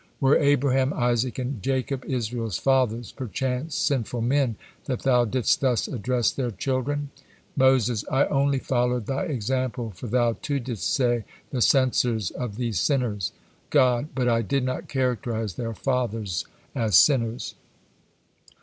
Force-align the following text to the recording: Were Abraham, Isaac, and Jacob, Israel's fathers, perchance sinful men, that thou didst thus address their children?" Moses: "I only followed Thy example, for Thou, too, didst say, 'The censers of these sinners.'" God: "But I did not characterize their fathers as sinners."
Were 0.19 0.35
Abraham, 0.35 0.93
Isaac, 0.93 1.37
and 1.37 1.61
Jacob, 1.61 2.03
Israel's 2.05 2.57
fathers, 2.57 3.11
perchance 3.11 3.75
sinful 3.75 4.21
men, 4.21 4.55
that 4.85 5.03
thou 5.03 5.25
didst 5.25 5.61
thus 5.61 5.87
address 5.87 6.31
their 6.31 6.49
children?" 6.49 7.11
Moses: 7.55 8.03
"I 8.09 8.25
only 8.25 8.57
followed 8.57 9.05
Thy 9.05 9.25
example, 9.25 9.91
for 9.91 10.07
Thou, 10.07 10.37
too, 10.41 10.59
didst 10.59 10.91
say, 10.91 11.23
'The 11.51 11.61
censers 11.61 12.31
of 12.31 12.55
these 12.55 12.79
sinners.'" 12.79 13.31
God: 13.69 14.07
"But 14.15 14.27
I 14.27 14.41
did 14.41 14.63
not 14.63 14.87
characterize 14.89 15.53
their 15.53 15.75
fathers 15.75 16.45
as 16.73 16.97
sinners." 16.97 17.53